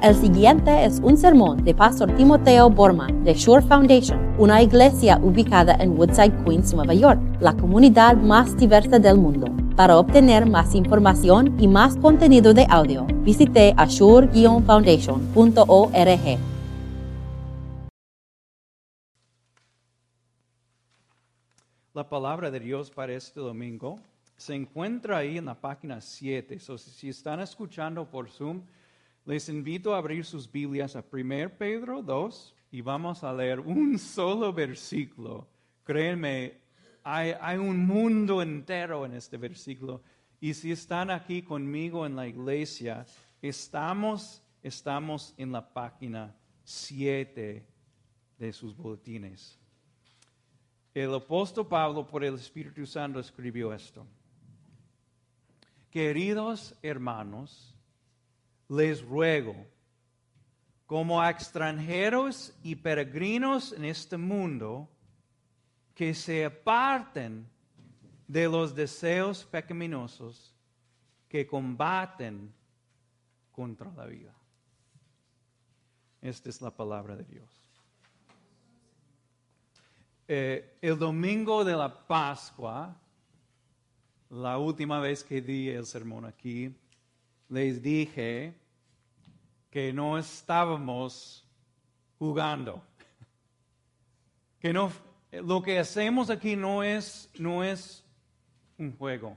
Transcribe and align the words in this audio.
El 0.00 0.14
siguiente 0.14 0.84
es 0.84 1.00
un 1.00 1.16
sermón 1.16 1.64
de 1.64 1.74
Pastor 1.74 2.14
Timoteo 2.14 2.70
Borman 2.70 3.24
de 3.24 3.34
Shore 3.34 3.66
Foundation, 3.66 4.32
una 4.38 4.62
iglesia 4.62 5.18
ubicada 5.20 5.74
en 5.80 5.98
Woodside, 5.98 6.44
Queens, 6.44 6.72
Nueva 6.72 6.94
York, 6.94 7.20
la 7.40 7.56
comunidad 7.56 8.16
más 8.16 8.56
diversa 8.56 9.00
del 9.00 9.18
mundo. 9.18 9.48
Para 9.74 9.98
obtener 9.98 10.46
más 10.46 10.76
información 10.76 11.60
y 11.60 11.66
más 11.66 11.96
contenido 11.96 12.54
de 12.54 12.64
audio, 12.70 13.08
visite 13.24 13.74
ashore-foundation.org. 13.76 16.38
La 21.92 22.08
palabra 22.08 22.52
de 22.52 22.60
Dios 22.60 22.92
para 22.92 23.14
este 23.14 23.40
domingo 23.40 23.98
se 24.36 24.54
encuentra 24.54 25.16
ahí 25.16 25.38
en 25.38 25.46
la 25.46 25.56
página 25.56 26.00
7. 26.00 26.60
So, 26.60 26.78
si 26.78 27.08
están 27.08 27.40
escuchando 27.40 28.08
por 28.08 28.30
Zoom, 28.30 28.62
les 29.28 29.46
invito 29.50 29.94
a 29.94 29.98
abrir 29.98 30.24
sus 30.24 30.50
Biblias 30.50 30.96
a 30.96 31.04
1 31.12 31.58
Pedro 31.58 32.02
2 32.02 32.54
y 32.70 32.80
vamos 32.80 33.22
a 33.22 33.30
leer 33.30 33.60
un 33.60 33.98
solo 33.98 34.54
versículo. 34.54 35.46
Créanme, 35.84 36.54
hay, 37.04 37.58
un 37.58 37.86
mundo 37.86 38.40
entero 38.40 39.04
en 39.04 39.12
este 39.12 39.36
versículo. 39.36 40.02
Y 40.40 40.54
si 40.54 40.72
están 40.72 41.10
aquí 41.10 41.42
conmigo 41.42 42.06
en 42.06 42.16
la 42.16 42.26
iglesia, 42.26 43.04
estamos, 43.42 44.42
estamos 44.62 45.34
en 45.36 45.52
la 45.52 45.74
página 45.74 46.34
7 46.64 47.66
de 48.38 48.52
sus 48.54 48.74
boletines. 48.74 49.58
El 50.94 51.12
apóstol 51.14 51.68
Pablo, 51.68 52.06
por 52.06 52.24
el 52.24 52.36
Espíritu 52.36 52.86
Santo, 52.86 53.20
escribió 53.20 53.74
esto. 53.74 54.06
Queridos 55.90 56.74
hermanos, 56.80 57.77
les 58.68 59.02
ruego, 59.02 59.56
como 60.86 61.20
a 61.20 61.30
extranjeros 61.30 62.54
y 62.62 62.76
peregrinos 62.76 63.72
en 63.72 63.84
este 63.84 64.16
mundo, 64.16 64.88
que 65.94 66.14
se 66.14 66.44
aparten 66.44 67.48
de 68.26 68.48
los 68.48 68.74
deseos 68.74 69.44
pecaminosos 69.44 70.54
que 71.28 71.46
combaten 71.46 72.52
contra 73.52 73.90
la 73.92 74.06
vida. 74.06 74.32
Esta 76.20 76.48
es 76.48 76.60
la 76.60 76.70
palabra 76.70 77.16
de 77.16 77.24
Dios. 77.24 77.48
Eh, 80.26 80.76
el 80.82 80.98
domingo 80.98 81.64
de 81.64 81.74
la 81.74 82.06
Pascua, 82.06 82.94
la 84.30 84.58
última 84.58 85.00
vez 85.00 85.24
que 85.24 85.40
di 85.40 85.70
el 85.70 85.86
sermón 85.86 86.26
aquí, 86.26 86.74
les 87.48 87.82
dije 87.82 88.54
que 89.70 89.92
no 89.92 90.18
estábamos 90.18 91.46
jugando. 92.18 92.82
Que 94.60 94.72
no, 94.72 94.90
lo 95.30 95.62
que 95.62 95.78
hacemos 95.78 96.30
aquí 96.30 96.56
no 96.56 96.82
es, 96.82 97.30
no 97.38 97.62
es 97.62 98.04
un 98.76 98.96
juego. 98.96 99.36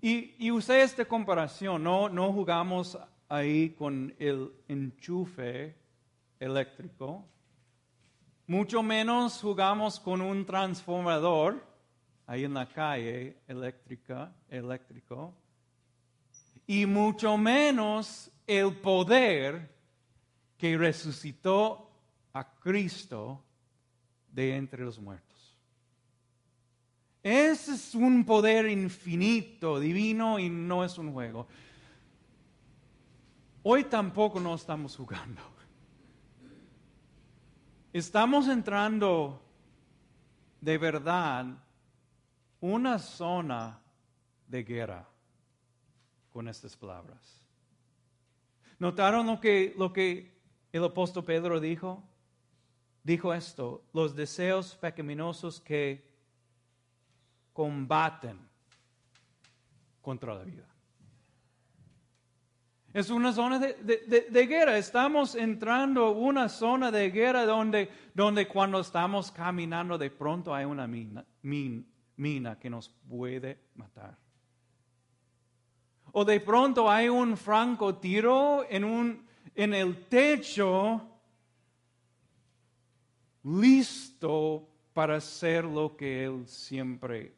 Y, 0.00 0.34
y 0.36 0.50
usé 0.50 0.82
esta 0.82 1.04
comparación, 1.04 1.84
no, 1.84 2.08
no 2.08 2.32
jugamos 2.32 2.98
ahí 3.28 3.70
con 3.70 4.12
el 4.18 4.52
enchufe 4.66 5.76
eléctrico, 6.40 7.24
mucho 8.46 8.82
menos 8.82 9.40
jugamos 9.40 9.98
con 9.98 10.20
un 10.20 10.44
transformador 10.44 11.64
ahí 12.26 12.44
en 12.44 12.54
la 12.54 12.68
calle 12.68 13.38
eléctrica, 13.46 14.32
eléctrico, 14.48 15.32
y 16.66 16.86
mucho 16.86 17.36
menos 17.36 18.30
el 18.46 18.74
poder 18.76 19.74
que 20.56 20.76
resucitó 20.76 21.90
a 22.32 22.54
Cristo 22.58 23.44
de 24.32 24.56
entre 24.56 24.84
los 24.84 24.98
muertos. 24.98 25.58
Ese 27.22 27.74
es 27.74 27.94
un 27.94 28.24
poder 28.24 28.68
infinito, 28.68 29.80
divino 29.80 30.38
y 30.38 30.50
no 30.50 30.84
es 30.84 30.98
un 30.98 31.12
juego. 31.12 31.46
Hoy 33.62 33.84
tampoco 33.84 34.40
no 34.40 34.54
estamos 34.54 34.96
jugando. 34.96 35.40
Estamos 37.92 38.48
entrando 38.48 39.40
de 40.60 40.76
verdad 40.76 41.46
una 42.60 42.98
zona 42.98 43.80
de 44.48 44.64
guerra 44.64 45.08
con 46.34 46.48
estas 46.48 46.76
palabras. 46.76 47.40
¿Notaron 48.80 49.24
lo 49.24 49.40
que, 49.40 49.72
lo 49.78 49.92
que 49.92 50.36
el 50.72 50.82
apóstol 50.82 51.24
Pedro 51.24 51.60
dijo? 51.60 52.02
Dijo 53.04 53.32
esto, 53.32 53.84
los 53.92 54.16
deseos 54.16 54.74
pecaminosos 54.74 55.60
que 55.60 56.10
combaten 57.52 58.36
contra 60.02 60.34
la 60.34 60.42
vida. 60.42 60.66
Es 62.92 63.10
una 63.10 63.32
zona 63.32 63.60
de, 63.60 64.46
guerra. 64.48 64.76
Estamos 64.76 65.36
entrando 65.36 66.10
en 66.10 66.18
una 66.18 66.48
zona 66.48 66.90
de 66.90 67.10
guerra 67.10 67.46
donde, 67.46 67.88
donde 68.12 68.48
cuando 68.48 68.80
estamos 68.80 69.30
caminando 69.30 69.96
de 69.96 70.10
pronto 70.10 70.52
hay 70.52 70.64
una 70.64 70.88
mina, 70.88 71.24
mina 71.42 72.58
que 72.58 72.68
nos 72.68 72.88
puede 72.88 73.68
matar. 73.76 74.23
O 76.16 76.24
de 76.24 76.38
pronto 76.38 76.88
hay 76.88 77.08
un 77.08 77.36
francotiro 77.36 78.64
en, 78.70 78.84
un, 78.84 79.26
en 79.52 79.74
el 79.74 80.06
techo 80.06 81.02
listo 83.42 84.68
para 84.92 85.16
hacer 85.16 85.64
lo 85.64 85.96
que 85.96 86.22
Él 86.22 86.46
siempre 86.46 87.34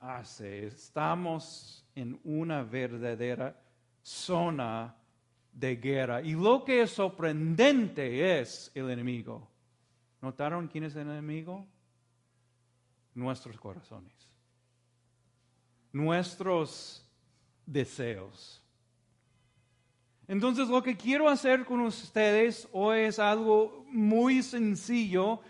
hace. 0.00 0.66
Estamos 0.66 1.86
en 1.94 2.18
una 2.24 2.64
verdadera 2.64 3.56
zona 4.02 4.96
de 5.52 5.76
guerra. 5.76 6.20
Y 6.20 6.32
lo 6.32 6.64
que 6.64 6.82
es 6.82 6.90
sorprendente 6.90 8.40
es 8.40 8.72
el 8.74 8.90
enemigo. 8.90 9.48
¿Notaron 10.20 10.66
quién 10.66 10.82
es 10.82 10.96
el 10.96 11.02
enemigo? 11.02 11.64
Nuestros 13.14 13.56
corazones. 13.60 14.12
Nuestros 15.92 17.05
deseos. 17.66 18.62
Entonces 20.28 20.68
lo 20.68 20.82
que 20.82 20.96
quiero 20.96 21.28
hacer 21.28 21.64
con 21.64 21.80
ustedes 21.80 22.68
hoy 22.72 23.00
es 23.00 23.18
algo 23.18 23.84
muy 23.90 24.42
sencillo. 24.42 25.40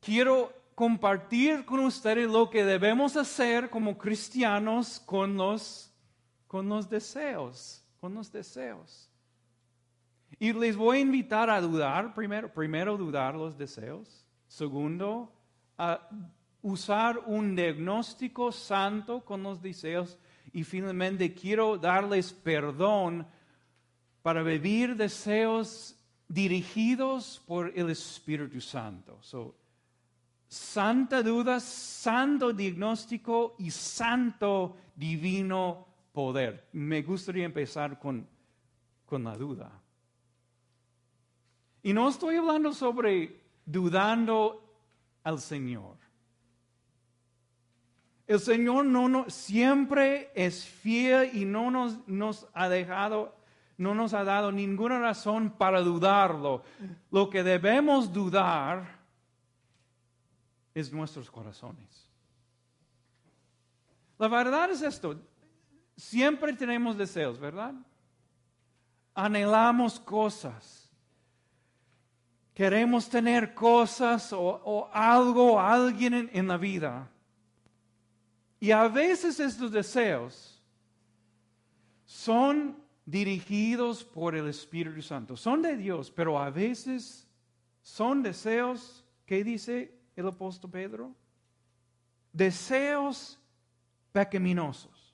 Quiero 0.00 0.52
compartir 0.74 1.64
con 1.64 1.80
ustedes 1.80 2.30
lo 2.30 2.48
que 2.48 2.64
debemos 2.64 3.16
hacer 3.16 3.70
como 3.70 3.98
cristianos 3.98 5.00
con 5.00 5.36
los, 5.36 5.92
con 6.46 6.68
los 6.68 6.88
deseos, 6.88 7.84
con 8.00 8.14
los 8.14 8.30
deseos. 8.30 9.08
Y 10.38 10.52
les 10.52 10.76
voy 10.76 10.98
a 10.98 11.00
invitar 11.00 11.50
a 11.50 11.60
dudar, 11.60 12.14
primero, 12.14 12.52
primero 12.52 12.96
dudar 12.96 13.34
los 13.34 13.56
deseos, 13.58 14.24
segundo, 14.48 15.32
a 15.76 16.08
usar 16.62 17.18
un 17.26 17.54
diagnóstico 17.54 18.52
santo 18.52 19.24
con 19.24 19.42
los 19.42 19.60
deseos 19.60 20.16
y 20.52 20.64
finalmente 20.64 21.32
quiero 21.32 21.78
darles 21.78 22.32
perdón 22.32 23.26
para 24.22 24.42
vivir 24.42 24.96
deseos 24.96 25.96
dirigidos 26.28 27.42
por 27.46 27.72
el 27.76 27.90
Espíritu 27.90 28.60
Santo. 28.60 29.20
santa 30.48 31.22
duda, 31.22 31.60
santo 31.60 32.52
diagnóstico 32.52 33.56
y 33.58 33.70
santo 33.70 34.76
divino 34.94 35.86
poder. 36.12 36.68
Me 36.72 37.02
gustaría 37.02 37.44
empezar 37.44 37.98
con, 37.98 38.26
con 39.06 39.24
la 39.24 39.36
duda. 39.36 39.72
Y 41.82 41.92
no 41.92 42.08
estoy 42.08 42.36
hablando 42.36 42.72
sobre 42.72 43.40
dudando 43.64 44.62
al 45.24 45.40
Señor. 45.40 46.01
El 48.32 48.40
Señor 48.40 48.86
no, 48.86 49.28
siempre 49.28 50.30
es 50.34 50.64
fiel 50.64 51.36
y 51.36 51.44
no 51.44 51.70
nos, 51.70 51.98
nos 52.08 52.48
ha 52.54 52.70
dejado, 52.70 53.36
no 53.76 53.94
nos 53.94 54.14
ha 54.14 54.24
dado 54.24 54.50
ninguna 54.50 54.98
razón 54.98 55.50
para 55.50 55.82
dudarlo. 55.82 56.62
Lo 57.10 57.28
que 57.28 57.42
debemos 57.42 58.10
dudar 58.10 59.00
es 60.72 60.90
nuestros 60.94 61.30
corazones. 61.30 62.10
La 64.18 64.28
verdad 64.28 64.70
es 64.70 64.80
esto, 64.80 65.20
siempre 65.94 66.54
tenemos 66.54 66.96
deseos, 66.96 67.38
¿verdad? 67.38 67.74
Anhelamos 69.14 70.00
cosas. 70.00 70.90
Queremos 72.54 73.10
tener 73.10 73.52
cosas 73.52 74.32
o, 74.32 74.88
algo, 74.90 75.60
alguien 75.60 76.30
en 76.32 76.48
la 76.48 76.56
vida. 76.56 77.11
Y 78.62 78.70
a 78.70 78.86
veces 78.86 79.40
estos 79.40 79.72
deseos 79.72 80.62
son 82.04 82.80
dirigidos 83.04 84.04
por 84.04 84.36
el 84.36 84.46
Espíritu 84.46 85.02
Santo. 85.02 85.36
Son 85.36 85.60
de 85.62 85.76
Dios, 85.76 86.12
pero 86.12 86.38
a 86.38 86.48
veces 86.48 87.26
son 87.80 88.22
deseos, 88.22 89.04
¿qué 89.26 89.42
dice 89.42 89.98
el 90.14 90.28
apóstol 90.28 90.70
Pedro? 90.70 91.12
Deseos 92.32 93.36
pecaminosos. 94.12 95.12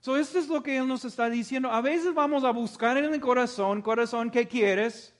So, 0.00 0.16
esto 0.16 0.40
es 0.40 0.48
lo 0.48 0.64
que 0.64 0.78
Él 0.78 0.88
nos 0.88 1.04
está 1.04 1.30
diciendo. 1.30 1.70
A 1.70 1.80
veces 1.80 2.12
vamos 2.12 2.42
a 2.42 2.50
buscar 2.50 2.96
en 2.96 3.14
el 3.14 3.20
corazón, 3.20 3.82
corazón, 3.82 4.32
¿qué 4.32 4.48
quieres? 4.48 5.14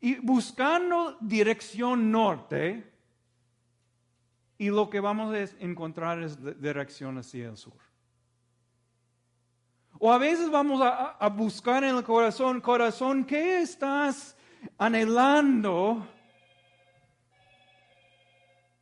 Y 0.00 0.16
buscando 0.16 1.16
dirección 1.20 2.10
norte, 2.10 2.93
y 4.58 4.70
lo 4.70 4.88
que 4.88 5.00
vamos 5.00 5.34
a 5.34 5.64
encontrar 5.64 6.22
es 6.22 6.38
dirección 6.60 7.18
hacia 7.18 7.48
el 7.48 7.56
sur. 7.56 7.74
O 9.98 10.12
a 10.12 10.18
veces 10.18 10.50
vamos 10.50 10.80
a, 10.82 11.28
buscar 11.28 11.84
en 11.84 11.96
el 11.96 12.04
corazón, 12.04 12.60
corazón, 12.60 13.24
¿qué 13.24 13.62
estás 13.62 14.36
anhelando? 14.76 16.06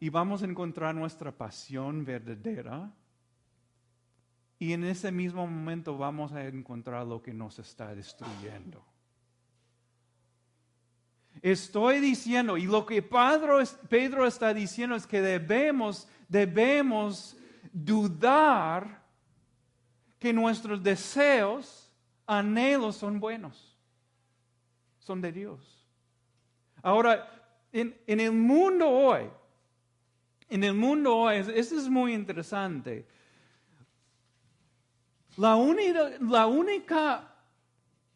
Y 0.00 0.08
vamos 0.08 0.42
a 0.42 0.46
encontrar 0.46 0.94
nuestra 0.94 1.30
pasión 1.30 2.04
verdadera. 2.04 2.90
Y 4.58 4.72
en 4.72 4.84
ese 4.84 5.12
mismo 5.12 5.46
momento 5.46 5.96
vamos 5.98 6.32
a 6.32 6.46
encontrar 6.46 7.06
lo 7.06 7.22
que 7.22 7.34
nos 7.34 7.58
está 7.58 7.94
destruyendo. 7.94 8.84
Estoy 11.43 11.99
diciendo, 11.99 12.56
y 12.56 12.67
lo 12.67 12.87
que 12.87 13.03
Pedro, 13.03 14.27
está 14.27 14.55
diciendo 14.55 14.94
es 14.94 15.09
que 15.09 15.21
debemos, 15.21 16.09
debemos 16.29 17.37
dudar 17.73 19.03
que 20.21 20.33
nuestros 20.33 20.81
deseos, 20.81 21.93
anhelos 22.29 22.94
son 22.94 23.19
buenos, 23.19 23.77
son 25.00 25.21
de 25.21 25.33
Dios. 25.33 25.85
Ahora, 26.81 27.29
en, 27.73 27.97
el 28.06 28.31
mundo 28.31 28.89
hoy, 28.89 29.29
en 30.49 30.62
el 30.62 30.75
mundo 30.75 31.17
hoy, 31.17 31.39
esto 31.39 31.77
es 31.77 31.89
muy 31.89 32.15
interesante. 32.15 33.05
La 35.39 35.56
la 36.21 36.47
única 36.47 37.35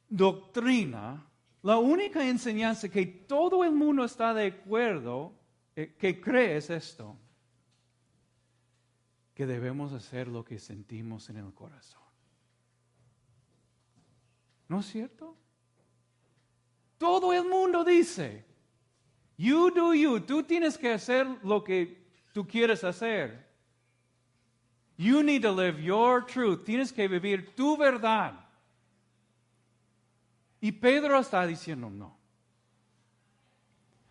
doctrina, 0.08 1.25
la 1.66 1.78
única 1.78 2.24
enseñanza 2.24 2.88
que 2.88 3.04
todo 3.04 3.64
el 3.64 3.72
mundo 3.72 4.04
está 4.04 4.32
de 4.32 4.46
acuerdo, 4.46 5.34
eh, 5.74 5.96
que 5.98 6.20
cree 6.20 6.58
es 6.58 6.70
esto 6.70 7.18
que 9.34 9.46
debemos 9.46 9.92
hacer 9.92 10.28
lo 10.28 10.44
que 10.44 10.60
sentimos 10.60 11.28
en 11.28 11.38
el 11.38 11.52
corazón. 11.52 12.04
¿No 14.68 14.78
es 14.78 14.86
cierto? 14.86 15.36
Todo 16.98 17.32
el 17.32 17.48
mundo 17.48 17.82
dice, 17.82 18.44
you 19.36 19.72
do 19.72 19.92
you, 19.92 20.20
tú 20.20 20.44
tienes 20.44 20.78
que 20.78 20.92
hacer 20.92 21.26
lo 21.42 21.64
que 21.64 22.06
tú 22.32 22.46
quieres 22.46 22.84
hacer. 22.84 23.44
You 24.96 25.20
need 25.24 25.42
to 25.42 25.50
live 25.50 25.82
your 25.82 26.24
truth, 26.24 26.64
tienes 26.64 26.92
que 26.92 27.08
vivir 27.08 27.56
tu 27.56 27.76
verdad. 27.76 28.45
Y 30.66 30.72
Pedro 30.72 31.20
está 31.20 31.46
diciendo 31.46 31.88
no. 31.88 32.18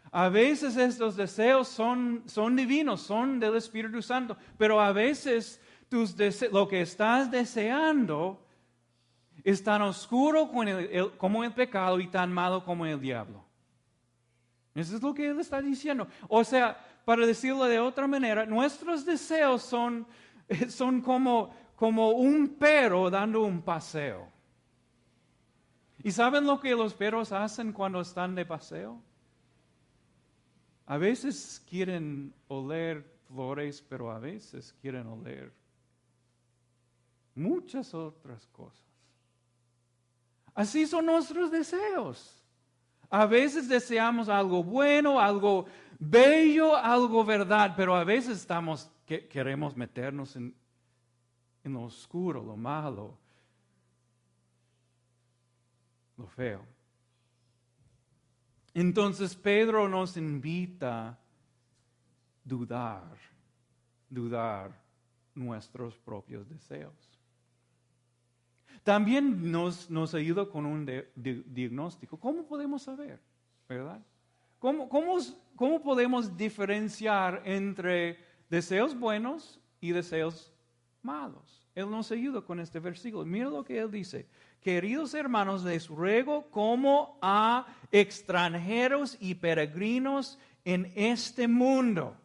A 0.10 0.30
veces 0.30 0.78
estos 0.78 1.18
deseos 1.18 1.68
son, 1.68 2.24
son 2.28 2.56
divinos, 2.56 3.02
son 3.02 3.42
del 3.42 3.58
Espíritu 3.58 4.02
Santo, 4.02 4.38
pero 4.58 4.80
a 4.80 4.94
veces 4.94 5.60
tus 5.90 6.16
lo 6.54 6.66
que 6.70 6.80
estás 6.80 7.30
deseando 7.30 8.42
es 9.44 9.62
tan 9.66 9.82
oscuro 9.82 10.50
como 11.18 11.44
el, 11.44 11.54
pecado 11.54 12.00
y 12.00 12.08
tan 12.08 12.32
malo 12.32 12.64
como 12.64 12.86
el 12.86 13.02
diablo. 13.02 13.44
Eso 14.74 14.96
es 14.96 15.02
lo 15.02 15.14
que 15.14 15.28
él 15.28 15.42
está 15.42 15.62
diciendo. 15.62 16.08
O 16.30 16.42
sea, 16.46 16.82
para 17.04 17.26
decirlo 17.26 17.66
de 17.66 17.82
otra 17.82 18.08
manera, 18.08 18.46
nuestros 18.46 19.04
deseos 19.04 19.62
son, 19.62 20.08
son 20.70 21.02
como, 21.02 21.54
como 21.76 22.12
un 22.12 22.48
perro 22.48 23.10
dando 23.10 23.42
un 23.42 23.62
paseo. 23.62 24.34
¿Y 26.06 26.12
saben 26.12 26.46
lo 26.46 26.60
que 26.60 26.76
los 26.76 26.94
perros 26.94 27.32
hacen 27.32 27.74
cuando 27.74 28.00
están 28.00 28.36
de 28.36 28.46
paseo? 28.46 29.02
A 30.86 30.98
veces 30.98 31.66
quieren 31.68 32.32
oler 32.48 33.04
flores, 33.28 33.84
pero 33.90 34.12
a 34.12 34.20
veces 34.20 34.72
quieren 34.80 35.08
oler 35.08 35.52
muchas 37.34 37.92
otras 37.96 38.46
cosas. 38.50 38.86
Así 40.54 40.86
son 40.86 41.08
nuestros 41.08 41.50
deseos. 41.50 42.40
A 43.10 43.26
veces 43.26 43.68
deseamos 43.68 44.30
algo 44.30 44.64
bueno, 44.64 45.20
algo 45.20 45.66
bello, 45.98 46.76
algo 46.76 47.26
verdad, 47.26 47.74
pero 47.76 47.96
a 47.96 48.04
veces 48.04 48.48
queremos 49.28 49.76
meternos 49.76 50.36
en, 50.36 50.54
en 51.64 51.74
lo 51.74 51.82
oscuro, 51.82 52.44
lo 52.44 52.56
malo, 52.56 53.18
lo 56.18 56.28
feo. 56.28 56.66
Entonces 58.74 59.36
Pedro 59.36 59.88
nos 59.88 60.18
invita 60.18 61.10
a 61.10 61.18
dudar, 62.44 63.18
dudar 64.10 64.72
nuestros 65.34 65.98
propios 65.98 66.48
deseos. 66.50 66.94
También 68.84 69.52
nos, 69.52 69.90
nos 69.90 70.14
ayuda 70.14 70.48
con 70.48 70.66
un 70.66 70.86
diagnóstico. 71.16 72.18
¿Cómo 72.20 72.46
podemos 72.46 72.84
saber? 72.84 73.20
¿Verdad? 73.68 74.00
¿Cómo, 74.60 74.90
cómo, 74.90 75.18
cómo 75.56 75.82
podemos 75.82 76.38
diferenciar 76.38 77.42
entre 77.46 78.20
deseos 78.50 78.98
buenos 78.98 79.60
y 79.82 79.92
deseos 79.92 80.54
malos? 81.02 81.66
Él 81.74 81.90
nos 81.90 82.12
ayuda 82.12 82.42
con 82.42 82.60
este 82.60 82.80
versículo. 82.80 83.26
Mira 83.26 83.50
lo 83.50 83.64
que 83.64 83.80
él 83.80 83.90
dice. 83.90 84.28
Queridos 84.66 85.14
hermanos, 85.14 85.64
les 85.64 85.88
ruego 85.88 86.50
como 86.50 87.20
a 87.22 87.68
extranjeros 87.92 89.16
y 89.20 89.36
peregrinos 89.36 90.40
en 90.64 90.92
este 90.96 91.48
mundo. 91.48 92.18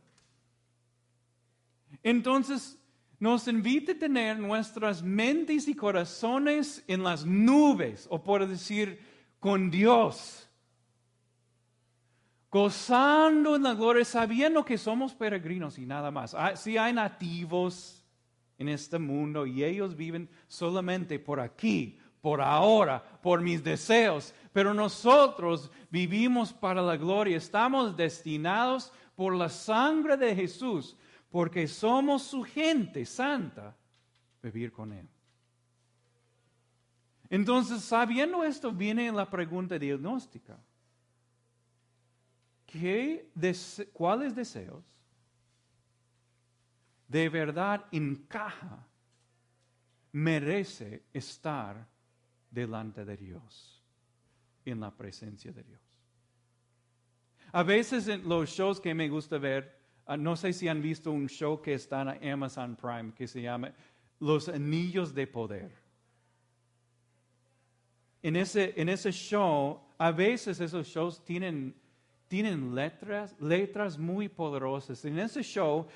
Entonces, 2.03 2.79
nos 3.19 3.47
invita 3.47 3.93
a 3.93 3.99
tener 3.99 4.39
nuestras 4.39 5.03
mentes 5.03 5.69
y 5.69 5.75
corazones 5.75 6.83
en 6.87 7.03
las 7.03 7.27
nubes, 7.27 8.07
o 8.09 8.25
por 8.25 8.49
decir, 8.49 8.99
con 9.39 9.70
Dios. 9.70 10.49
Gozando 12.51 13.56
en 13.56 13.65
la 13.65 13.75
gloria, 13.75 14.06
sabiendo 14.06 14.65
que 14.65 14.79
somos 14.79 15.15
peregrinos 15.15 15.77
y 15.77 15.85
nada 15.85 16.11
más. 16.11 16.32
Ah, 16.32 16.56
si 16.56 16.79
hay 16.79 16.94
nativos 16.94 18.03
en 18.56 18.70
este 18.70 18.99
mundo 18.99 19.44
y 19.44 19.63
ellos 19.63 19.94
viven 19.94 20.27
solamente 20.49 21.19
por 21.19 21.39
aquí, 21.39 22.00
por 22.20 22.41
ahora, 22.41 23.03
por 23.22 23.41
mis 23.41 23.62
deseos, 23.62 24.34
pero 24.53 24.74
nosotros 24.74 25.70
vivimos 25.91 26.53
para 26.53 26.82
la 26.82 26.96
gloria, 26.96 27.36
estamos 27.36 27.96
destinados 27.96 28.93
por 29.15 29.34
la 29.34 29.48
sangre 29.48 30.17
de 30.17 30.34
Jesús, 30.34 30.96
porque 31.31 31.67
somos 31.69 32.22
su 32.22 32.43
gente 32.43 33.05
santa, 33.06 33.77
vivir 34.43 34.72
con 34.72 34.93
Él. 34.93 35.08
Entonces, 37.29 37.82
sabiendo 37.82 38.43
esto, 38.43 38.72
viene 38.72 39.12
la 39.12 39.29
pregunta 39.29 39.79
diagnóstica. 39.79 40.58
¿Qué 42.67 43.31
¿Cuáles 43.93 44.34
deseos 44.34 44.84
de 47.10 47.29
verdad 47.29 47.84
encaja, 47.91 48.86
merece 50.12 51.03
estar 51.12 51.84
delante 52.51 53.05
de 53.05 53.17
Dios, 53.17 53.83
en 54.65 54.81
la 54.81 54.91
presencia 54.91 55.53
de 55.53 55.63
Dios. 55.63 55.81
A 57.53 57.63
veces 57.63 58.09
en 58.09 58.29
los 58.29 58.51
shows 58.51 58.81
que 58.81 58.95
me 58.95 59.09
gusta 59.09 59.39
ver, 59.39 59.77
ah, 60.07 60.17
no 60.17 60.37
sé 60.37 60.53
si 60.53 60.69
han 60.69 60.83
visto 60.83 61.11
un 61.11 61.29
show 61.29 61.61
que 61.61 61.75
está 61.75 62.03
en 62.21 62.33
Amazon 62.33 62.77
Prime 62.77 63.13
que 63.13 63.27
se 63.27 63.43
llama 63.43 63.73
Los 64.21 64.49
Anillos 64.49 65.15
de 65.15 65.27
Poder. 65.27 65.73
En 68.23 68.37
ese, 68.37 68.75
en 68.77 68.89
ese 68.89 69.11
show, 69.11 69.81
a 69.99 70.13
veces 70.13 70.61
esos 70.61 70.87
shows 70.87 71.25
tienen, 71.25 71.75
tienen 72.29 72.75
letras, 72.75 73.35
letras 73.41 73.99
muy 73.99 74.29
poderosas. 74.29 75.05
En 75.05 75.19
ese 75.19 75.43
show, 75.43 75.87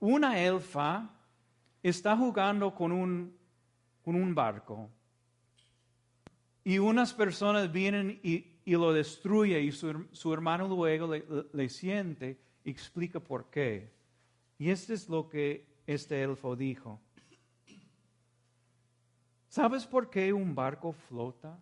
una 0.00 0.38
elfa 0.38 1.08
está 1.82 2.16
jugando 2.16 2.74
con 2.74 2.92
un, 2.92 3.34
con 4.02 4.16
un 4.16 4.34
barco 4.34 4.90
y 6.64 6.78
unas 6.78 7.12
personas 7.12 7.70
vienen 7.72 8.20
y, 8.22 8.48
lo 8.66 8.92
destruyen 8.92 9.64
y 9.64 9.72
su, 9.72 10.32
hermano 10.32 10.68
luego 10.68 11.12
le, 11.52 11.68
siente 11.68 12.38
y 12.64 12.70
explica 12.70 13.18
por 13.18 13.50
qué. 13.50 13.92
Y 14.58 14.70
esto 14.70 14.94
es 14.94 15.08
lo 15.08 15.28
que 15.28 15.66
este 15.86 16.22
elfo 16.22 16.54
dijo. 16.54 17.00
¿Sabes 19.48 19.86
por 19.86 20.08
qué 20.08 20.32
un 20.32 20.54
barco 20.54 20.92
flota 20.92 21.58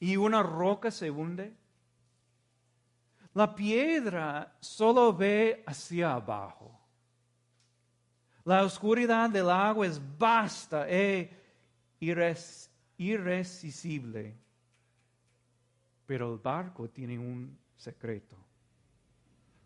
y 0.00 0.16
una 0.16 0.42
roca 0.42 0.90
se 0.90 1.10
hunde? 1.10 1.54
La 3.34 3.54
piedra 3.54 4.56
solo 4.60 5.12
ve 5.12 5.62
hacia 5.66 6.14
abajo. 6.14 6.80
La 8.44 8.64
oscuridad 8.64 9.28
del 9.28 9.50
agua 9.50 9.86
es 9.86 10.00
vasta 10.18 10.88
e 10.88 11.30
irresistible. 12.98 14.34
Pero 16.06 16.32
el 16.32 16.38
barco 16.38 16.88
tiene 16.88 17.18
un 17.18 17.56
secreto. 17.76 18.36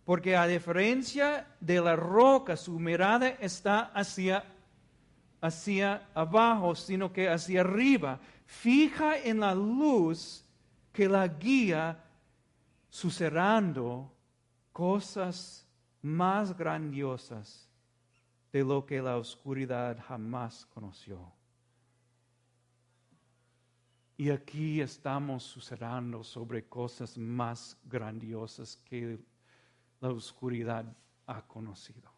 Porque 0.05 0.37
a 0.37 0.47
diferencia 0.47 1.47
de 1.61 1.81
la 1.81 1.95
roca, 1.95 2.57
su 2.57 2.79
mirada 2.79 3.29
está 3.29 3.93
hacia, 3.95 4.45
hacia 5.41 6.09
abajo, 6.15 6.75
sino 6.75 7.13
que 7.13 7.29
hacia 7.29 7.61
arriba. 7.61 8.19
Fija 8.47 9.19
en 9.19 9.41
la 9.41 9.55
luz 9.55 10.45
que 10.93 11.09
la 11.09 11.29
guía 11.29 12.03
sucediendo 12.89 14.13
cosas 14.73 15.67
más 16.03 16.57
grandiosas 16.57 17.69
de 18.53 18.65
lo 18.65 18.85
que 18.85 19.01
la 19.01 19.17
oscuridad 19.17 19.99
jamás 20.09 20.67
conoció. 20.75 21.33
Y 24.21 24.29
aquí 24.29 24.83
estamos 24.83 25.45
sucediendo 25.45 26.23
sobre 26.23 26.63
cosas 26.67 27.17
más 27.17 27.75
grandiosas 27.85 28.77
que 28.85 29.19
la 29.99 30.11
oscuridad 30.11 30.85
ha 31.27 31.41
conocido. 31.41 32.13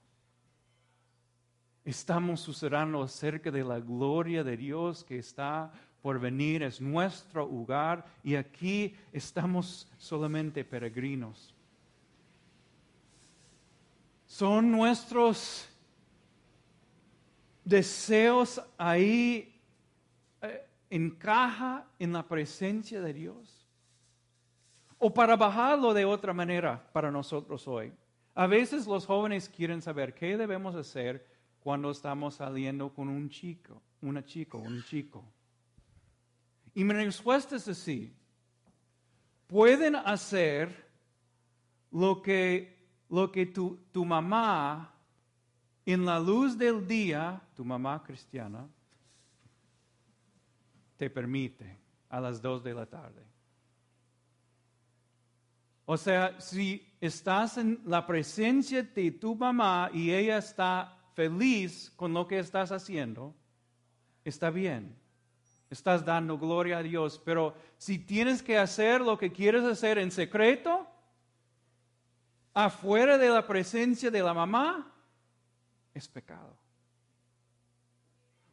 Estamos 1.85 2.41
sucediendo 2.41 3.05
acerca 3.05 3.53
de 3.53 3.63
la 3.63 3.79
gloria 3.79 4.43
de 4.43 4.57
Dios 4.57 5.05
que 5.05 5.21
está 5.21 5.73
por 6.03 6.19
venir, 6.19 6.65
es 6.65 6.81
nuestro 6.81 7.45
hogar 7.45 8.05
y 8.25 8.35
aquí 8.35 8.97
estamos 9.13 9.89
solamente 9.97 10.65
peregrinos. 10.65 11.55
Son 14.27 14.73
nuestros 14.73 15.69
deseos 17.65 18.61
ahí 18.77 19.55
eh, 20.41 20.67
encaja 20.93 21.87
en 21.99 22.13
la 22.13 22.29
presencia 22.29 23.01
de 23.01 23.15
Dios. 23.15 23.67
O 24.99 25.13
para 25.13 25.37
bajarlo 25.37 25.95
de 25.95 26.05
otra 26.05 26.35
manera 26.35 26.87
para 26.93 27.11
nosotros 27.11 27.67
hoy. 27.67 27.93
A 28.35 28.47
veces 28.47 28.87
los 28.87 29.07
jóvenes 29.07 29.49
quieren 29.49 29.81
saber 29.81 30.15
qué 30.15 30.37
debemos 30.37 30.75
hacer 30.75 31.27
cuando 31.61 31.91
estamos 31.91 32.35
saliendo 32.35 32.93
con 32.93 33.09
un 33.09 33.31
chico, 33.31 33.81
una 34.03 34.23
chica, 34.23 34.59
un 34.59 34.85
chico. 34.85 35.25
Y 36.75 36.85
mi 36.85 36.93
respuesta 36.93 37.57
es 37.57 37.67
así. 37.69 38.15
Pueden 39.47 39.97
hacer 39.97 40.91
lo 41.91 42.21
que, 42.21 42.87
lo 43.09 43.33
que 43.33 43.47
tu, 43.47 43.79
tu 43.93 44.05
mamá, 44.05 44.95
en 45.87 46.05
la 46.05 46.21
luz 46.21 46.59
del 46.59 46.87
día, 46.87 47.41
tu 47.55 47.65
mamá 47.65 48.03
cristiana, 48.03 48.69
te 51.03 51.11
permite 51.11 51.81
a 52.11 52.21
las 52.21 52.41
dos 52.41 52.63
de 52.63 52.75
la 52.75 52.87
tarde. 52.87 53.27
O 55.85 55.97
sea, 55.97 56.41
si 56.41 56.95
estás 57.01 57.59
en 57.59 57.81
la 57.87 58.07
presencia 58.07 58.85
de 58.85 59.11
tu 59.11 59.35
mamá 59.35 59.91
y 59.93 60.13
ella 60.13 60.39
está 60.39 60.97
feliz 61.17 61.93
con 61.97 62.15
lo 62.15 62.29
que 62.29 62.39
estás 62.39 62.71
haciendo, 62.71 63.35
está 64.25 64.51
bien 64.51 64.97
estás 65.71 66.05
dando 66.05 66.39
gloria 66.39 66.79
a 66.79 66.83
Dios. 66.85 67.21
Pero 67.25 67.57
si 67.79 67.99
tienes 67.99 68.41
que 68.41 68.57
hacer 68.57 69.01
lo 69.01 69.19
que 69.19 69.33
quieres 69.33 69.65
hacer 69.65 69.99
en 69.99 70.13
secreto, 70.13 70.87
afuera 72.55 73.19
de 73.19 73.29
la 73.29 73.45
presencia 73.45 74.09
de 74.09 74.23
la 74.23 74.35
mamá, 74.35 74.95
es 75.95 76.07
pecado. 76.07 76.62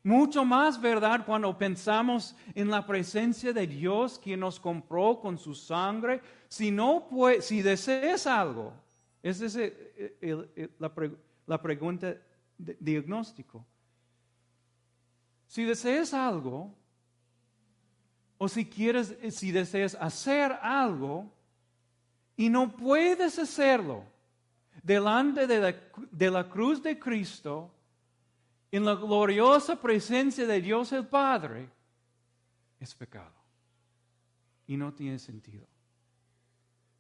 Mucho 0.09 0.43
más 0.43 0.81
verdad 0.81 1.23
cuando 1.23 1.55
pensamos 1.55 2.35
en 2.55 2.67
la 2.67 2.83
presencia 2.83 3.53
de 3.53 3.67
Dios 3.67 4.17
quien 4.17 4.39
nos 4.39 4.59
compró 4.59 5.19
con 5.19 5.37
su 5.37 5.53
sangre. 5.53 6.19
Si 6.47 6.71
no 6.71 7.07
si 7.41 7.61
deseas 7.61 8.25
algo, 8.25 8.73
esa 9.21 9.45
es 9.45 9.55
la, 10.79 10.91
la, 11.45 11.61
pregunta 11.61 12.15
de, 12.57 12.75
diagnóstico. 12.79 13.63
Si 15.45 15.63
deseas 15.63 16.11
algo, 16.11 16.73
o 18.39 18.49
si 18.49 18.65
quieres, 18.65 19.15
eh, 19.21 19.29
si 19.29 19.51
deseas 19.51 19.93
hacer 19.93 20.53
algo 20.63 21.31
y 22.35 22.49
no 22.49 22.75
puedes 22.75 23.37
hacerlo 23.37 24.05
delante 24.81 25.45
de 25.45 25.59
la, 25.59 25.75
de 26.09 26.31
la 26.31 26.49
cruz 26.49 26.81
de 26.81 26.97
Cristo, 26.97 27.71
en 28.71 28.85
la 28.85 28.95
gloriosa 28.95 29.75
presencia 29.79 30.45
de 30.45 30.61
Dios 30.61 30.91
el 30.91 31.07
Padre, 31.07 31.69
es 32.79 32.93
pecado. 32.93 33.33
Y 34.67 34.77
no 34.77 34.93
tiene 34.93 35.17
sentido. 35.17 35.67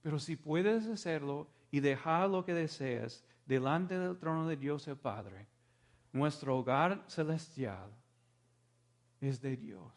Pero 0.01 0.19
si 0.19 0.35
puedes 0.35 0.87
hacerlo 0.87 1.47
y 1.71 1.79
dejar 1.79 2.29
lo 2.29 2.43
que 2.43 2.53
deseas 2.53 3.23
delante 3.45 3.97
del 3.97 4.17
trono 4.17 4.47
de 4.47 4.57
Dios 4.57 4.87
el 4.87 4.97
Padre, 4.97 5.47
nuestro 6.11 6.57
hogar 6.57 7.03
celestial 7.07 7.91
es 9.21 9.41
de 9.41 9.55
Dios. 9.55 9.93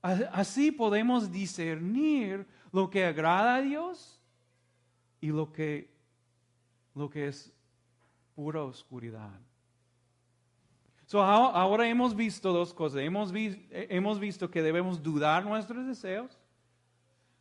Así 0.00 0.70
podemos 0.70 1.32
discernir 1.32 2.46
lo 2.72 2.88
que 2.88 3.04
agrada 3.04 3.56
a 3.56 3.60
Dios 3.60 4.20
y 5.20 5.28
lo 5.28 5.52
que, 5.52 5.92
lo 6.94 7.10
que 7.10 7.28
es 7.28 7.52
pura 8.34 8.62
oscuridad. 8.62 9.40
Ahora 11.12 11.88
hemos 11.88 12.14
visto 12.14 12.52
dos 12.52 12.74
cosas. 12.74 13.00
Hemos, 13.00 13.32
hemos 13.34 14.18
visto 14.18 14.50
que 14.50 14.62
debemos 14.62 15.02
dudar 15.02 15.44
nuestros 15.44 15.86
deseos. 15.86 16.38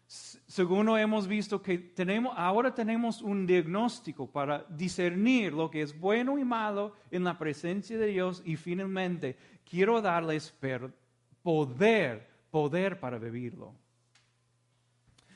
Segundo, 0.08 0.98
hemos 0.98 1.28
visto 1.28 1.62
que 1.62 1.78
tenemos, 1.80 2.34
ahora 2.38 2.74
tenemos 2.74 3.22
un 3.22 3.48
diagnóstico 3.48 4.28
para 4.28 4.64
discernir 4.70 5.52
lo 5.54 5.72
que 5.72 5.82
es 5.82 6.00
bueno 6.00 6.38
y 6.38 6.44
malo 6.44 6.94
en 7.10 7.24
la 7.24 7.38
presencia 7.38 7.98
de 7.98 8.08
Dios. 8.08 8.42
Y 8.46 8.56
finalmente, 8.56 9.36
quiero 9.64 10.02
darles 10.02 10.54
poder 11.42 12.36
poder 12.56 13.02
para 13.02 13.20
vivirlo. 13.20 13.76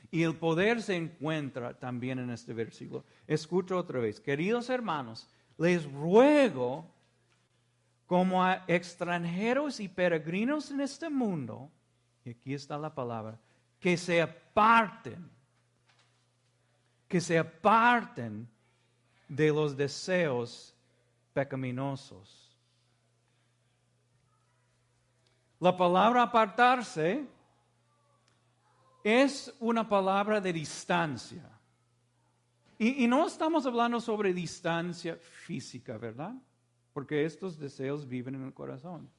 Y 0.09 0.23
el 0.23 0.37
poder 0.37 0.81
se 0.81 0.95
encuentra 0.95 1.77
también 1.77 2.17
en 2.17 2.29
este 2.29 2.53
versículo. 2.53 3.03
Escucho 3.27 3.77
otra 3.77 3.99
vez. 3.99 4.21
Queridos 4.21 4.69
hermanos, 4.69 5.27
les 5.57 5.83
ruego 5.91 6.89
como 8.09 8.43
a 8.43 8.65
extranjeros 8.67 9.79
y 9.79 9.87
peregrinos 9.87 10.71
en 10.71 10.81
este 10.81 11.09
mundo, 11.09 11.69
y 12.25 12.31
aquí 12.31 12.53
está 12.53 12.77
la 12.77 12.93
palabra, 12.93 13.39
que 13.79 13.95
se 13.95 14.21
aparten, 14.21 15.29
que 17.07 17.21
se 17.21 17.37
aparten 17.37 18.49
de 19.29 19.53
los 19.53 19.77
deseos 19.77 20.75
pecaminosos 21.33 22.49
La 25.59 25.75
palabra 25.75 26.23
apartarse 26.23 27.27
es 29.03 29.53
una 29.59 29.87
palabra 29.87 30.39
de 30.39 30.53
distancia. 30.53 31.43
Y, 32.77 33.05
no 33.07 33.27
estamos 33.27 33.65
hablando 33.65 33.99
sobre 33.99 34.33
distancia 34.33 35.17
física, 35.17 35.97
¿verdad? 35.97 36.33
Porque 36.99 37.23
estos 37.23 37.57
deseos 37.57 38.05
viven 38.05 38.35
en 38.35 38.43
el 38.43 38.53
corazón. 38.53 39.09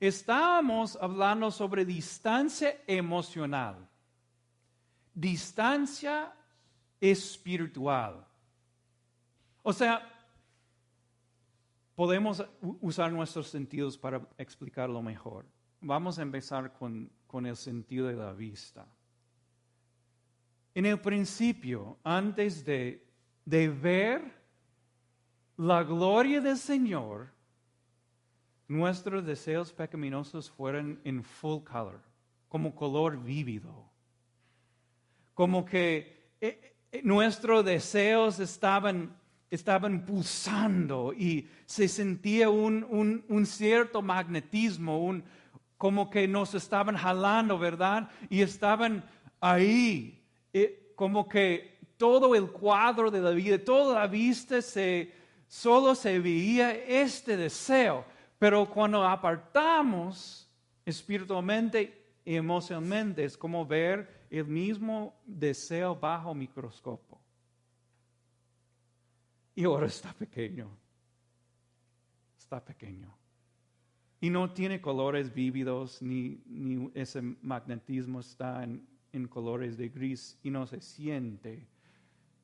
Estamos 0.00 0.98
hablando 1.00 1.48
sobre 1.52 1.84
distancia 1.84 2.82
emocional, 2.84 3.88
distancia 5.14 6.34
espiritual. 7.00 8.26
O 9.62 9.72
sea, 9.72 10.02
podemos 11.94 12.44
usar 12.80 13.12
nuestros 13.12 13.46
sentidos 13.46 13.96
para 13.96 14.28
explicarlo 14.36 15.00
mejor. 15.00 15.46
Vamos 15.80 16.18
a 16.18 16.22
empezar 16.22 16.72
con, 16.72 17.08
el 17.46 17.56
sentido 17.56 18.08
de 18.08 18.16
la 18.16 18.32
vista. 18.32 18.84
En 20.74 20.86
el 20.86 21.00
principio, 21.00 21.98
antes 22.02 22.64
de, 22.64 23.06
de 23.44 23.68
ver 23.68 24.39
la 25.60 25.82
gloria 25.82 26.40
del 26.40 26.56
Señor, 26.56 27.28
nuestros 28.66 29.26
deseos 29.26 29.74
pecaminosos 29.74 30.50
fueron 30.50 30.98
en 31.04 31.22
full 31.22 31.62
color, 31.64 32.00
como 32.48 32.74
color 32.74 33.22
vívido. 33.22 33.84
Como 35.34 35.66
que 35.66 36.30
eh, 36.40 36.74
eh, 36.90 37.02
nuestros 37.04 37.62
deseos 37.64 38.40
estaban 38.40 39.14
estaban 39.50 40.06
pulsando 40.06 41.12
y 41.12 41.46
se 41.66 41.88
sentía 41.88 42.48
un, 42.48 42.86
un, 42.88 43.24
un 43.28 43.44
cierto 43.44 44.00
magnetismo, 44.00 45.04
un, 45.04 45.24
como 45.76 46.08
que 46.08 46.26
nos 46.28 46.54
estaban 46.54 46.96
jalando, 46.96 47.58
¿verdad? 47.58 48.08
Y 48.30 48.40
estaban 48.40 49.04
ahí, 49.40 50.22
eh, 50.52 50.92
como 50.94 51.28
que 51.28 51.80
todo 51.96 52.34
el 52.34 52.50
cuadro 52.50 53.10
de 53.10 53.20
la 53.20 53.30
vida, 53.32 53.62
toda 53.62 53.98
la 53.98 54.06
vista 54.06 54.62
se, 54.62 55.19
solo 55.50 55.96
se 55.96 56.20
veía 56.20 56.72
este 56.72 57.36
deseo. 57.36 58.04
Pero 58.38 58.70
cuando 58.70 59.06
apartamos 59.06 60.48
espiritualmente 60.86 62.14
y 62.24 62.36
emocionalmente, 62.36 63.24
es 63.24 63.36
como 63.36 63.66
ver 63.66 64.26
el 64.30 64.46
mismo 64.46 65.20
deseo 65.26 65.96
bajo 65.96 66.32
microscopio. 66.34 67.18
Y 69.56 69.64
ahora 69.64 69.86
está 69.86 70.12
pequeño. 70.12 70.70
Está 72.38 72.64
pequeño. 72.64 73.12
Y 74.20 74.30
no 74.30 74.52
tiene 74.52 74.80
colores 74.80 75.34
vívidos, 75.34 76.00
ni, 76.00 76.40
ese 76.94 77.20
magnetismo 77.22 78.20
está 78.20 78.62
en, 78.62 78.86
en 79.12 79.26
colores 79.26 79.76
de 79.76 79.88
gris 79.88 80.38
y 80.44 80.50
no 80.50 80.66
se 80.66 80.80
siente 80.80 81.66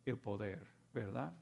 el 0.05 0.17
poder, 0.17 0.67
¿verdad? 0.93 1.33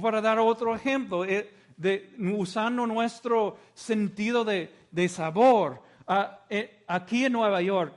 Para 0.00 0.20
dar 0.20 0.38
otro 0.38 0.74
ejemplo, 0.74 1.24
eh, 1.24 1.50
de, 1.76 2.14
usando 2.18 2.86
nuestro 2.86 3.58
sentido 3.74 4.44
de, 4.44 4.72
de 4.90 5.08
sabor, 5.08 5.82
ah, 6.06 6.44
eh, 6.48 6.84
aquí 6.86 7.24
en 7.24 7.32
Nueva 7.32 7.62
York, 7.62 7.94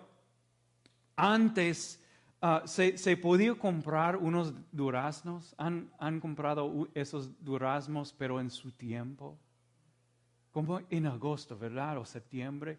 antes 1.15 2.03
ah, 2.41 2.63
se, 2.65 2.97
se, 2.97 3.17
podía 3.17 3.55
comprar 3.55 4.17
unos 4.17 4.53
duraznos, 4.71 5.53
han, 5.57 5.89
han 5.99 6.19
comprado 6.19 6.87
esos 6.93 7.43
duraznos, 7.43 8.13
pero 8.17 8.39
en 8.39 8.49
su 8.49 8.71
tiempo, 8.71 9.37
como 10.51 10.81
en 10.89 11.05
agosto, 11.05 11.57
¿verdad? 11.57 11.97
O 11.97 12.05
septiembre, 12.05 12.77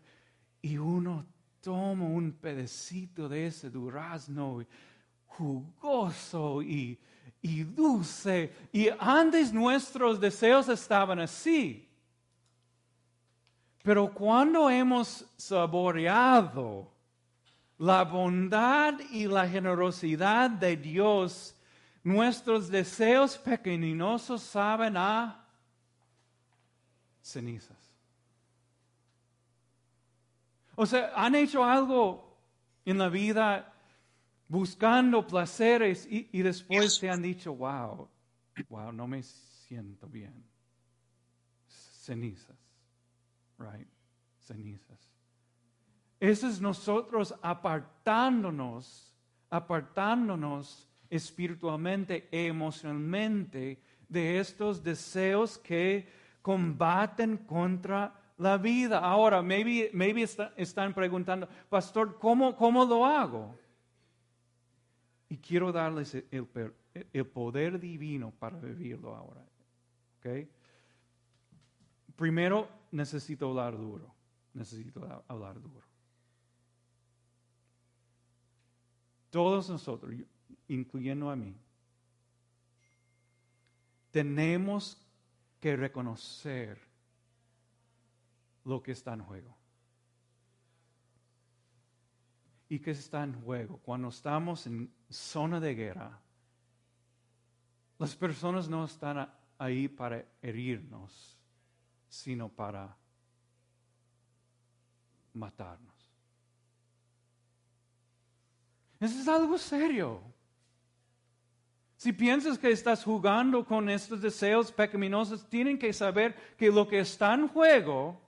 y 0.62 0.76
uno 0.76 1.26
toma 1.60 2.06
un 2.06 2.32
pedacito 2.32 3.28
de 3.28 3.46
ese 3.46 3.70
durazno 3.70 4.64
jugoso 5.26 6.62
y, 6.62 6.98
y 7.42 7.64
dulce. 7.64 8.52
Y 8.72 8.88
antes 8.98 9.52
nuestros 9.52 10.20
deseos 10.20 10.68
estaban 10.68 11.20
así. 11.20 11.88
Pero 13.82 14.12
cuando 14.12 14.68
hemos 14.68 15.24
saboreado 15.36 16.90
la 17.78 18.04
bondad 18.04 19.00
y 19.10 19.26
la 19.26 19.48
generosidad 19.48 20.50
de 20.50 20.76
Dios, 20.76 21.56
nuestros 22.02 22.68
deseos 22.68 23.38
pequeñosos 23.38 24.42
saben 24.42 24.96
a 24.96 25.42
cenizas. 27.22 27.78
O 30.74 30.84
sea, 30.84 31.12
han 31.14 31.34
hecho 31.34 31.64
algo 31.64 32.36
en 32.84 32.98
la 32.98 33.08
vida 33.08 33.72
buscando 34.50 35.24
placeres 35.24 36.08
y, 36.10 36.42
después 36.42 36.98
te 36.98 37.08
han 37.08 37.22
dicho, 37.22 37.54
wow, 37.54 38.08
wow, 38.68 38.92
no 38.92 39.06
me 39.06 39.22
siento 39.22 40.08
bien. 40.08 40.44
Cenizas, 41.68 42.58
right? 43.58 43.86
Cenizas. 44.40 45.08
Eso 46.18 46.48
es 46.48 46.60
nosotros 46.60 47.32
apartándonos, 47.40 49.14
apartándonos 49.48 50.90
espiritualmente, 51.08 52.28
emocionalmente 52.32 53.80
de 54.08 54.40
estos 54.40 54.82
deseos 54.82 55.58
que 55.58 56.08
combaten 56.42 57.36
contra 57.36 58.12
la 58.36 58.58
vida. 58.58 58.98
Ahora, 58.98 59.42
maybe, 59.42 59.90
maybe 59.92 60.26
están 60.56 60.92
preguntando, 60.92 61.48
pastor, 61.68 62.18
¿cómo, 62.18 62.56
¿cómo 62.56 62.84
lo 62.84 63.06
hago? 63.06 63.59
Y 65.30 65.38
quiero 65.38 65.70
darles 65.70 66.14
el, 66.32 67.26
poder 67.28 67.78
divino 67.78 68.32
para 68.32 68.58
vivirlo 68.58 69.14
ahora. 69.14 69.40
¿Okay? 70.18 70.50
Primero, 72.16 72.68
necesito 72.90 73.48
hablar 73.48 73.78
duro. 73.78 74.12
Necesito 74.52 75.24
hablar 75.28 75.60
duro. 75.62 75.86
Todos 79.30 79.70
nosotros, 79.70 80.12
incluyendo 80.66 81.30
a 81.30 81.36
mí, 81.36 81.54
tenemos 84.10 85.00
que 85.60 85.76
reconocer 85.76 86.76
lo 88.64 88.82
que 88.82 88.90
está 88.90 89.14
en 89.14 89.20
juego. 89.20 89.56
¿Y 92.68 92.80
qué 92.80 92.90
está 92.90 93.22
en 93.22 93.40
juego? 93.42 93.78
Cuando 93.78 94.08
estamos 94.08 94.66
en 94.66 94.92
zona 95.10 95.60
de 95.60 95.74
guerra, 95.74 96.18
las 97.98 98.16
personas 98.16 98.68
no 98.68 98.84
están 98.84 99.30
ahí 99.58 99.88
para 99.88 100.24
herirnos, 100.40 101.38
sino 102.08 102.48
para 102.48 102.96
matarnos. 105.34 105.90
Eso 108.98 109.18
es 109.18 109.28
algo 109.28 109.58
serio. 109.58 110.22
Si 111.96 112.12
piensas 112.12 112.58
que 112.58 112.70
estás 112.70 113.04
jugando 113.04 113.64
con 113.64 113.90
estos 113.90 114.22
deseos 114.22 114.72
pecaminosos, 114.72 115.46
tienen 115.48 115.78
que 115.78 115.92
saber 115.92 116.34
que 116.56 116.70
lo 116.70 116.88
que 116.88 117.00
está 117.00 117.34
en 117.34 117.48
juego 117.48 118.18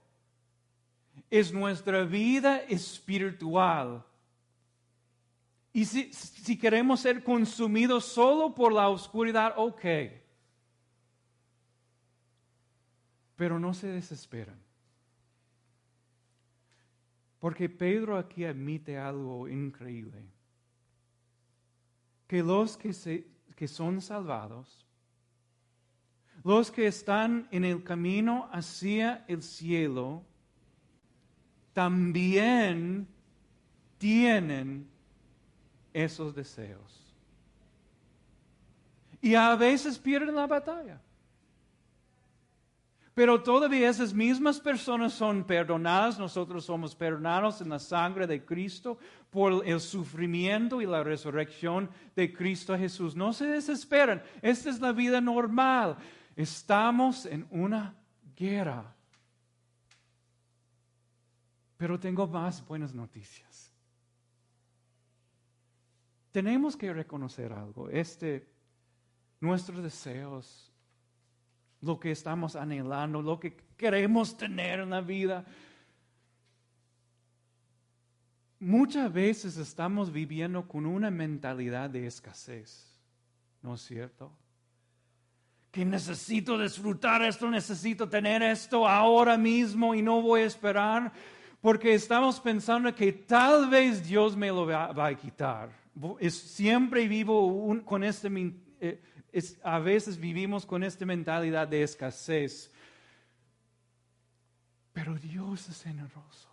es 1.29 1.51
nuestra 1.51 2.03
vida 2.03 2.57
espiritual 2.57 4.05
y 5.75 5.85
si, 5.85 6.55
queremos 6.55 6.99
ser 6.99 7.23
consumidos 7.23 8.05
solo 8.05 8.53
por 8.53 8.71
la 8.71 8.89
oscuridad, 8.89 9.55
ok. 9.57 9.83
Pero 13.35 13.59
no 13.59 13.73
se 13.73 13.87
desesperan. 13.87 14.61
Porque 17.39 17.67
Pedro 17.69 18.17
aquí 18.19 18.45
admite 18.45 18.99
algo 18.99 19.49
increíble. 19.49 20.23
Que 22.27 22.43
los 22.43 22.77
que, 22.77 22.93
se, 22.93 23.25
que 23.55 23.67
son 23.67 23.99
salvados, 23.99 24.85
los 26.43 26.69
que 26.69 26.85
están 26.85 27.47
en 27.49 27.65
el 27.65 27.83
camino 27.83 28.47
hacia 28.51 29.25
el 29.27 29.41
cielo, 29.41 30.23
también 31.73 33.07
tienen 33.97 34.92
esos 35.93 36.35
deseos. 36.35 36.99
Y 39.21 39.35
a 39.35 39.55
veces 39.55 39.97
pierden 39.97 40.35
la 40.35 40.47
batalla. 40.47 40.99
Pero 43.13 43.43
todavía 43.43 43.89
esas 43.89 44.11
mismas 44.11 44.59
personas 44.59 45.13
son 45.13 45.43
perdonadas, 45.43 46.17
nosotros 46.17 46.65
somos 46.65 46.95
perdonados 46.95 47.61
en 47.61 47.69
la 47.69 47.77
sangre 47.77 48.25
de 48.25 48.43
Cristo 48.43 48.97
por 49.29 49.65
el 49.67 49.79
sufrimiento 49.79 50.81
y 50.81 50.87
la 50.87 51.03
resurrección 51.03 51.91
de 52.15 52.33
Cristo 52.33 52.75
Jesús. 52.75 53.15
No 53.15 53.31
se 53.31 53.45
desesperen, 53.45 54.21
esta 54.41 54.71
es 54.71 54.81
la 54.81 54.91
vida 54.91 55.21
normal. 55.21 55.95
Estamos 56.35 57.27
en 57.27 57.45
una 57.51 57.95
guerra. 58.35 58.95
Pero 61.77 61.99
tengo 61.99 62.25
más 62.25 62.65
buenas 62.65 62.95
noticias 62.95 63.62
tenemos 66.33 66.75
que 66.75 66.91
reconocer 66.91 67.53
algo. 67.53 67.89
Este, 67.89 68.45
nuestros 69.39 69.83
deseos, 69.83 70.73
lo 71.79 71.99
que 71.99 72.11
estamos 72.11 72.55
anhelando, 72.55 73.21
lo 73.21 73.39
que 73.39 73.55
queremos 73.77 74.35
tener 74.35 74.79
en 74.79 74.89
la 74.89 75.01
vida. 75.01 75.45
Muchas 78.59 79.13
veces 79.13 79.57
estamos 79.57 80.11
viviendo 80.11 80.67
con 80.67 80.87
una 80.87 81.11
mentalidad 81.11 81.91
de 81.91 82.07
escasez, 82.07 82.99
¿no 83.61 83.75
es 83.75 83.81
cierto? 83.81 84.31
Que 85.71 85.85
necesito 85.85 86.57
disfrutar 86.57 87.21
esto, 87.21 87.47
necesito 87.47 88.09
tener 88.09 88.41
esto 88.41 88.87
ahora 88.87 89.37
mismo 89.37 89.93
y 89.93 90.01
no 90.01 90.19
voy 90.19 90.41
a 90.41 90.45
esperar, 90.45 91.11
porque 91.61 91.93
estamos 91.93 92.39
pensando 92.39 92.93
que 92.95 93.13
tal 93.13 93.69
vez 93.69 94.03
Dios 94.07 94.35
me 94.35 94.47
lo 94.47 94.65
va, 94.65 95.05
a 95.05 95.15
quitar 95.15 95.82
es, 96.19 96.33
siempre 96.33 97.07
vivo 97.07 97.83
con 97.85 98.03
este, 98.03 98.29
eh, 98.79 99.01
a 99.63 99.79
veces 99.79 100.17
vivimos 100.17 100.65
con 100.65 100.83
esta 100.83 101.05
mentalidad 101.05 101.67
de 101.67 101.83
escasez. 101.83 102.71
Pero 104.93 105.15
Dios 105.15 105.67
es 105.69 105.81
generoso. 105.81 106.49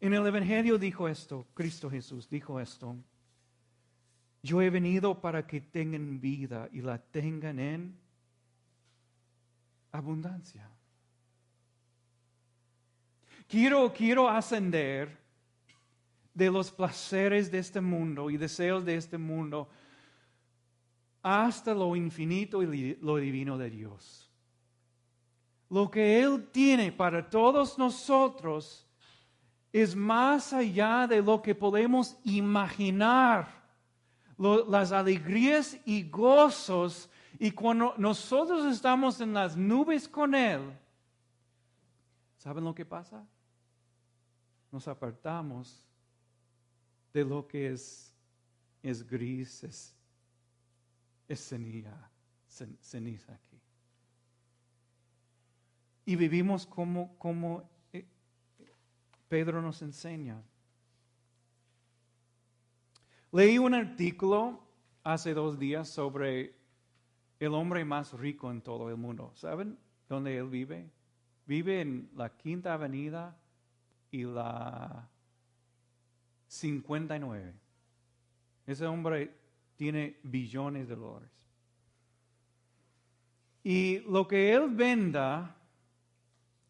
En 0.00 0.14
el 0.14 0.26
Evangelio 0.26 0.78
dijo 0.78 1.08
esto, 1.08 1.46
Cristo 1.54 1.90
Jesús 1.90 2.28
dijo 2.28 2.60
esto. 2.60 2.96
Yo 4.42 4.60
he 4.62 4.70
venido 4.70 5.20
para 5.20 5.46
que 5.46 5.60
tengan 5.60 6.20
vida 6.20 6.68
y 6.72 6.80
la 6.80 6.98
tengan 6.98 7.58
en 7.58 7.98
abundancia. 9.90 10.68
Quiero, 13.48 13.92
quiero 13.92 14.28
ascender 14.28 15.25
de 16.36 16.50
los 16.50 16.70
placeres 16.70 17.50
de 17.50 17.58
este 17.58 17.80
mundo 17.80 18.28
y 18.28 18.36
deseos 18.36 18.84
de 18.84 18.94
este 18.94 19.16
mundo 19.16 19.70
hasta 21.22 21.72
lo 21.72 21.96
infinito 21.96 22.62
y 22.62 22.98
lo 23.00 23.16
divino 23.16 23.56
de 23.56 23.70
Dios. 23.70 24.30
Lo 25.70 25.90
que 25.90 26.20
Él 26.20 26.46
tiene 26.52 26.92
para 26.92 27.30
todos 27.30 27.78
nosotros 27.78 28.86
es 29.72 29.96
más 29.96 30.52
allá 30.52 31.06
de 31.06 31.22
lo 31.22 31.40
que 31.40 31.54
podemos 31.54 32.18
imaginar. 32.22 33.64
las 34.36 34.92
alegrías 34.92 35.78
y 35.86 36.06
gozos 36.10 37.08
y 37.38 37.50
cuando 37.50 37.94
nosotros 37.96 38.66
estamos 38.66 39.22
en 39.22 39.32
las 39.32 39.56
nubes 39.56 40.06
con 40.06 40.34
Él, 40.34 40.60
¿saben 42.36 42.62
lo 42.62 42.74
que 42.74 42.84
pasa? 42.84 43.26
Nos 44.70 44.86
apartamos 44.86 45.85
de 47.16 47.24
lo 47.24 47.48
que 47.48 47.72
es, 47.72 48.14
es 48.82 49.08
gris, 49.08 49.64
es, 49.64 49.96
ceniza, 51.34 52.10
ceniza 52.78 53.32
aquí. 53.32 53.58
Y 56.04 56.14
vivimos 56.14 56.66
como, 56.66 57.16
como 57.16 57.70
eh, 57.94 58.04
Pedro 59.28 59.62
nos 59.62 59.80
enseña. 59.80 60.42
Leí 63.32 63.56
un 63.56 63.72
artículo 63.72 64.60
hace 65.02 65.32
dos 65.32 65.58
días 65.58 65.88
sobre 65.88 66.54
el 67.40 67.54
hombre 67.54 67.82
más 67.86 68.12
rico 68.12 68.50
en 68.50 68.60
todo 68.60 68.90
el 68.90 68.98
mundo. 68.98 69.32
¿Saben 69.36 69.78
dónde 70.06 70.36
él 70.36 70.50
vive? 70.50 70.90
Vive 71.46 71.80
en 71.80 72.10
la 72.14 72.36
Quinta 72.36 72.74
Avenida 72.74 73.38
y 74.10 74.24
la 74.24 75.08
59. 76.48 77.54
Ese 78.66 78.86
hombre 78.86 79.32
tiene 79.76 80.18
billones 80.22 80.88
de 80.88 80.96
dólares. 80.96 81.30
Y 83.62 83.98
lo 84.00 84.26
que 84.28 84.52
él 84.52 84.68
venda, 84.70 85.56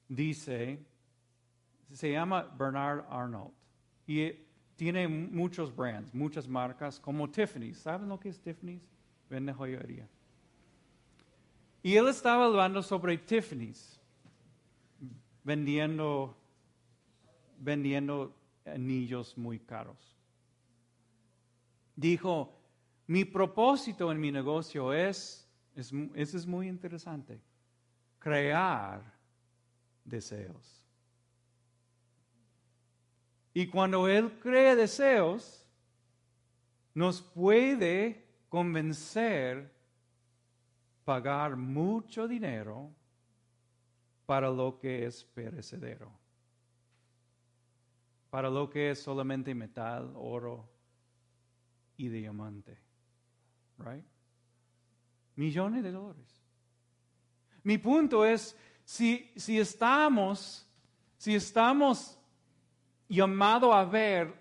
dice, 0.08 0.78
se 1.92 2.12
llama 2.12 2.42
Bernard 2.58 3.04
Arnold. 3.10 3.52
Y 4.06 4.32
tiene 4.76 5.08
muchos 5.08 5.74
brands, 5.74 6.14
muchas 6.14 6.46
marcas, 6.46 7.00
como 7.00 7.30
Tiffany's. 7.30 7.78
¿Saben 7.78 8.08
lo 8.08 8.20
que 8.20 8.28
es 8.28 8.40
Tiffany's? 8.40 8.88
Vende 9.28 9.52
joyería. 9.52 10.08
Y 11.82 11.96
él 11.96 12.08
estaba 12.08 12.46
hablando 12.46 12.82
sobre 12.82 13.16
Tiffany's, 13.16 14.00
vendiendo, 15.44 16.36
vendiendo 17.58 18.35
anillos 18.66 19.36
muy 19.38 19.58
caros. 19.58 20.16
Dijo, 21.94 22.58
mi 23.06 23.24
propósito 23.24 24.10
en 24.10 24.20
mi 24.20 24.30
negocio 24.30 24.92
es, 24.92 25.48
es, 25.74 25.92
eso 26.14 26.36
es 26.36 26.46
muy 26.46 26.68
interesante, 26.68 27.40
crear 28.18 29.02
deseos. 30.04 30.82
Y 33.54 33.66
cuando 33.68 34.06
Él 34.08 34.38
crea 34.40 34.76
deseos, 34.76 35.66
nos 36.92 37.22
puede 37.22 38.26
convencer 38.48 39.72
pagar 41.04 41.56
mucho 41.56 42.26
dinero 42.26 42.90
para 44.26 44.50
lo 44.50 44.78
que 44.78 45.06
es 45.06 45.24
perecedero, 45.24 46.10
para 48.36 48.50
lo 48.50 48.68
que 48.68 48.90
es 48.90 49.02
solamente 49.02 49.54
metal, 49.54 50.12
oro 50.14 50.68
y 51.96 52.08
diamante. 52.08 52.78
Right? 53.78 54.04
Millones 55.36 55.82
de 55.82 55.90
dólares. 55.90 56.44
Mi 57.62 57.78
punto 57.78 58.26
es, 58.26 58.54
si, 58.84 59.32
si 59.36 59.58
estamos, 59.58 60.68
si 61.16 61.34
estamos 61.34 62.18
llamados 63.08 63.74
a 63.74 63.86
ver 63.86 64.34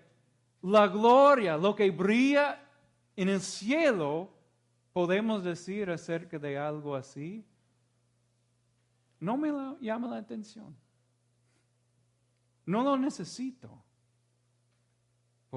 la 0.60 0.88
gloria, 0.88 1.56
lo 1.56 1.74
que 1.74 1.90
brilla 1.90 2.68
en 3.16 3.30
el 3.30 3.40
cielo, 3.40 4.30
podemos 4.92 5.42
decir 5.42 5.88
acerca 5.88 6.38
de 6.38 6.58
algo 6.58 6.94
así? 6.94 7.46
No 9.20 9.38
me 9.38 9.50
llama 9.80 10.08
la 10.08 10.18
atención. 10.18 10.76
No 12.66 12.82
lo 12.82 12.98
necesito. 12.98 13.85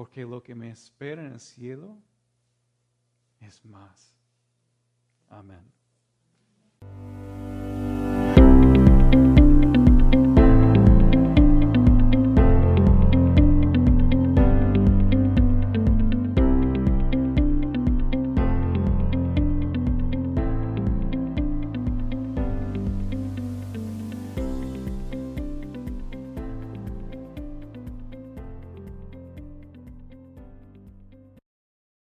Porque 0.00 0.24
lo 0.24 0.42
que 0.42 0.54
me 0.54 0.70
espera 0.70 1.20
en 1.26 1.34
el 1.34 1.40
cielo 1.40 1.94
es 3.38 3.62
más. 3.66 4.14
Amén. 5.28 5.70